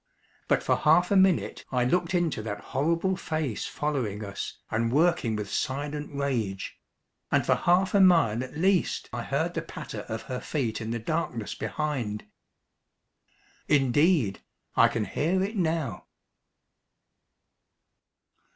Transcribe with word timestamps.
But 0.47 0.63
for 0.63 0.77
half 0.77 1.11
a 1.11 1.15
minute 1.15 1.63
I 1.71 1.85
looked 1.85 2.15
into 2.15 2.41
that 2.41 2.59
horrible 2.73 3.15
face 3.15 3.67
following 3.67 4.25
us 4.25 4.57
and 4.71 4.91
working 4.91 5.35
with 5.35 5.51
silent 5.51 6.09
rage; 6.11 6.79
and 7.31 7.45
for 7.45 7.53
half 7.53 7.93
a 7.93 7.99
mile 8.01 8.43
at 8.43 8.57
least 8.57 9.11
I 9.13 9.21
heard 9.21 9.53
the 9.53 9.61
patter 9.61 9.99
of 10.09 10.23
her 10.23 10.39
feet 10.39 10.81
in 10.81 10.89
the 10.89 10.97
darkness 10.97 11.53
behind. 11.53 12.25
Indeed, 13.67 14.41
I 14.75 14.87
can 14.87 15.05
hear 15.05 15.43
it 15.43 15.55
now. 15.55 16.07